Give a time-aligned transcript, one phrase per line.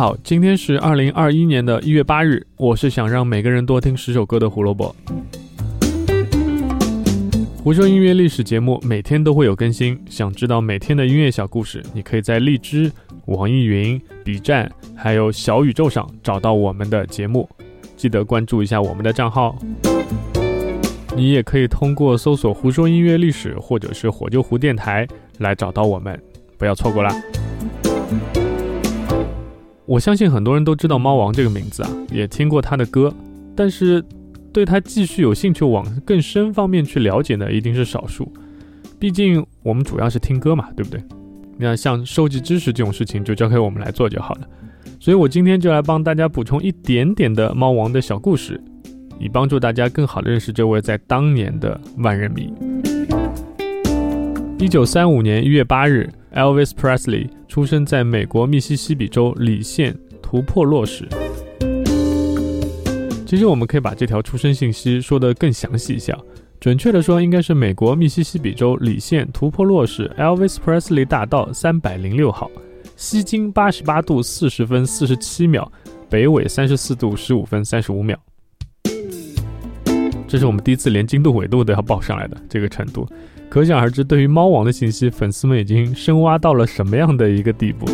[0.00, 4.96] 好，今天是二零二一年的一月八日，我是想让每个人多听十首歌的胡萝卜。
[7.62, 12.90] 胡说音乐历史节目每天都会有更新，想知道每天的音乐小故事，你可以在荔枝、
[13.26, 17.46] 网易云、B 站还有小宇宙上找到我们的节目，
[17.94, 19.54] 记得关注一下我们的账号。
[21.14, 25.06] 你也可以通过搜索“胡说音乐历史”或者是“火救湖电台”
[25.36, 26.18] 来找到我们，
[26.56, 27.14] 不要错过啦！
[29.90, 33.12] 我相信很多人都知道猫王这个名字啊，也听过他的歌，
[33.56, 34.00] 但是
[34.52, 38.32] 对他继续有兴趣往更深方面去了解的一定是少数。
[39.00, 41.02] 毕竟我们主要是听歌嘛，对不对？
[41.58, 44.42] 那像收集知识这种事情就交给我们来做就好了。
[45.00, 48.62] 所以我今天就来帮大家补充一点点的猫王的小故事。
[49.18, 52.50] 以帮助大家更好的认识这位在当年的万人迷。
[54.60, 61.08] 一九三五年一月八日，Elvis Presley 出生在美国密西西比州里县图珀洛市。
[63.24, 66.14] 其实我们可以把这条出生信息说得更详细一下，
[66.60, 72.50] 准确的说，应该是美国密西西比州里县图珀洛市 Elvis Presley 大道三百零六号，
[72.96, 75.72] 西经八十八度四十分四十七秒，
[76.10, 78.18] 北纬三十四度十五分三十五秒。
[80.28, 83.08] 这是我们第一次连经度纬度都要报上来的这个程度，
[83.50, 87.84] 可想而知，对于猫王的信息，粉丝们已经深挖到了什么样的一个地步。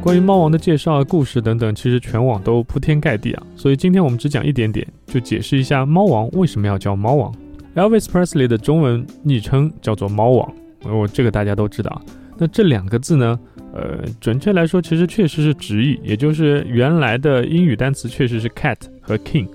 [0.00, 3.42] 关于猫王的介绍、故事等等，其实全网都铺天盖地啊。
[3.54, 7.30] 所以今天我们只讲一点点，就解释一下猫王为什么要叫猫王。
[7.74, 12.00] Elvis Presley 的中文昵称叫做猫王，我这个大家都知道。
[12.38, 13.38] 那这两个字呢？
[13.74, 19.48] 呃，准确来说，其实确实是直译，也就是原来的英语单词确实是 cat 和 king，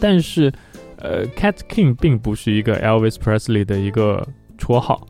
[0.00, 0.52] 但是，
[1.00, 4.26] 呃，cat king 并不是一个 Elvis Presley 的一个
[4.58, 5.06] 绰号，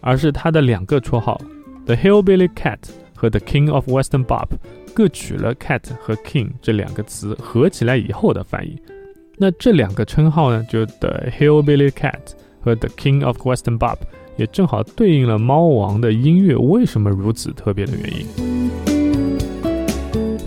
[0.00, 1.40] 而是他的两个绰号
[1.86, 2.78] ，The Hillbilly Cat
[3.14, 4.48] 和 The King of Western Bop，
[4.94, 8.76] 各取了 cat 和 king 这两个词合起来以后的翻译。
[9.38, 13.98] 那这两个称号呢，就 The Hillbilly Cat 和 The King of Western Bop。
[14.38, 18.51] 也正好对应了猫王的音乐为什么如此特别的原因。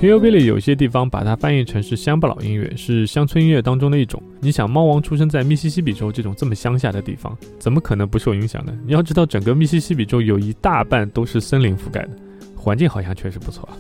[0.01, 4.22] Hillbilly 有些地方把它翻译成是乡巴佬音乐，是乡村音乐当中的一种。
[4.41, 8.78] 你想，猫王出生在密西西比州这种这么乡下的地方，怎么可能不受影响呢？
[8.85, 12.09] 你要知道，整个密西西比州有一大半都是森林覆盖的，
[12.55, 13.78] 环境好像确实不错啊。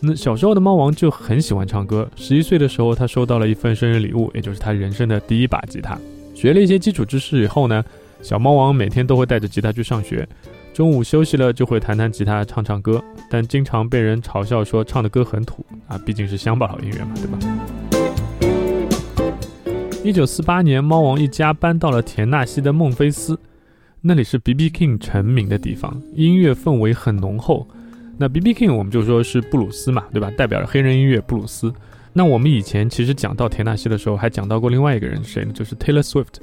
[0.00, 2.10] 那小时候的猫王就很喜欢唱歌。
[2.16, 5.96] 十一岁的时候，他收到了一份生日礼物，也就是他人生的第一把吉他。
[6.34, 7.82] 学了一些基础知识以后呢？
[8.22, 10.26] 小猫王每天都会带着吉他去上学，
[10.76, 17.38] 中午休息了就会弹弹吉他、唱唱歌，但经常被人嘲笑说唱的歌很土啊，毕竟是乡巴佬音乐嘛，对吧？
[20.04, 23.40] 一九四八年，猫王一家搬到了田纳西的孟菲斯，
[24.02, 24.68] 那里是 B.B.
[24.68, 27.66] King 成名的地方，音乐氛围很浓厚。
[28.18, 28.52] 那 B.B.
[28.52, 30.30] King 我们就说是布鲁斯嘛，对吧？
[30.32, 31.72] 代表着黑人音乐布鲁斯。
[32.12, 35.52] 那我们以前其实讲到田纳西的时候，还讲到过另外一个人谁呢？
[35.54, 36.34] 就是 Taylor Swift。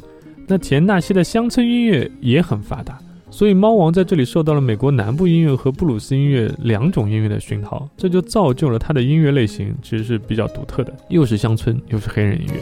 [0.47, 3.00] 那田纳西的乡村音乐也很发达，
[3.33, 12.53] 所以猫王在这里受到了美国南部音乐和布鲁斯音乐两种音乐的熏陶，这就造就了他的音乐类型其实是比较独特的，又是乡村又是黑人音乐。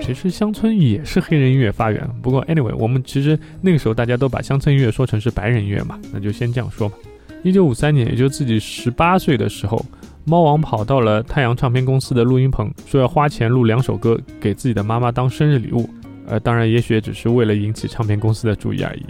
[0.00, 6.96] 其实乡村也是黑人音乐发源，不过 anyway，我们其实那个时候大家都把乡村音乐说成是白人音乐嘛，那就先这样说吧。
[7.42, 9.84] 一九五三年，也就自己十八岁的时候。
[10.26, 15.86] 猫王跑到了太阳唱片公司的录音棚，说要花钱录两首歌给自己的妈妈当生日礼物。
[16.26, 19.04] 呃，当然，也许只是为了引起唱片公司的注意而已。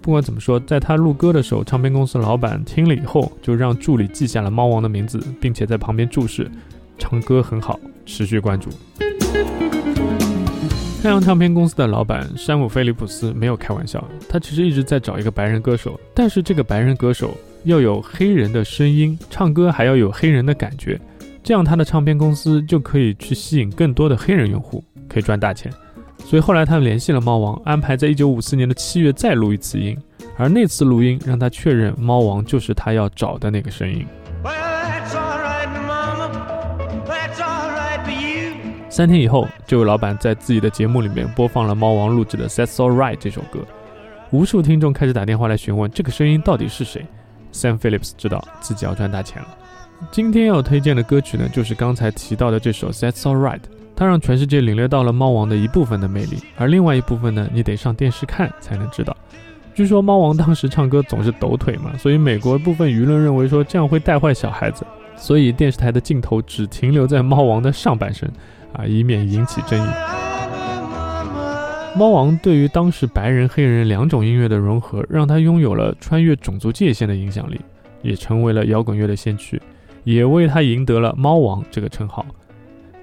[0.00, 6.50] 不管怎么说，在他录歌的时候，唱片公司老板听了以后，就让助理记下了猫王的名字，并且在旁边注释：
[6.98, 8.70] 唱歌很好，持续关注。
[11.02, 17.36] 太阳唱片公司的老板山姆·菲利普斯没有开玩笑，他其实一直在找一个白人歌手，但是这个白人歌手。
[17.64, 20.98] 要有黑人的声音，唱歌还要有黑人的感觉，
[21.42, 25.70] 这样他的唱片公司就可以去吸引更多的黑人用户，可以赚大钱。
[26.28, 29.96] 所以后来他联系了猫王，安排在一九五四年的七月再录一次音，
[30.36, 34.06] 而那次录音让他确认猫王就是他要找的那个声音。
[38.90, 43.60] 三天以后，这位老板在自己的节目里面播放了猫王录制的《That's All Right》这首歌，
[44.30, 47.06] 无数听众开始打电话来询问这个声音到底是谁。
[47.54, 49.48] Sam Phillips 知道自己要赚大钱了。
[50.10, 53.60] 今天要推荐的歌曲呢，就是刚才提到的这首《That's All Right》，
[53.98, 59.16] 它让全世界领略到了猫王的一部分的魅力，而另外一部分呢，你得上电视看才能知道。
[59.74, 64.86] 据说猫王当时唱歌总是抖腿嘛，所以美国部分舆论认为说这样会带坏小孩子，
[65.16, 68.30] 所以电视台的镜头只停留在猫王的上半身，
[68.72, 69.90] 啊，以免引起争议。
[71.96, 77.60] 猫王对于当时白人、黑人两种音乐的融合，让他拥有了穿越种族界限的影响力，
[78.02, 79.60] 也成为了摇滚乐的先驱，
[80.04, 82.24] 也为他赢得了“猫王”这个称号。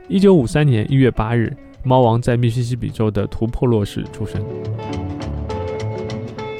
[0.08, 1.52] 一九五三年一月八日，
[1.84, 4.40] 猫王在密西西比州的图珀洛市出生。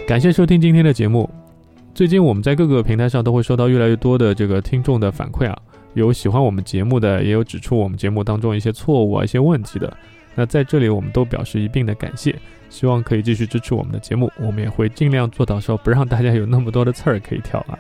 [0.08, 1.30] 感谢收听今天的节目。
[1.94, 5.56] 最近我们在各个平台上都会收到越来越多的这个听众的反馈啊，
[5.94, 9.96] 有喜欢我们节目的，也有指出我们节目当中一些错误啊、一些问题的。
[10.34, 12.36] 那在这里，我们都表示一并的感谢，
[12.72, 17.78] 希望可以继续支持我们的节目，我们也会尽量做到说不让大家有那么多的刺儿可以挑啊。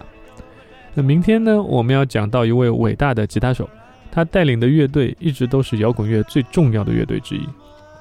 [0.93, 3.67] 那明天呢，我们要讲到一位伟大的吉他手，
[4.15, 7.45] 他带领的乐队一直都是摇滚乐最重要的乐队之一，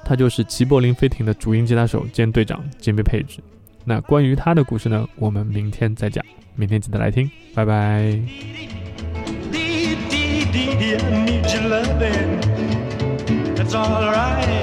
[0.05, 3.39] 他就是齐柏林飞艇的主音吉他手兼队长杰米佩治。
[3.83, 6.23] 那关于他的故事呢，我们明天再讲，
[6.55, 8.17] 明天记得来听，拜拜。
[13.57, 14.54] It's alright.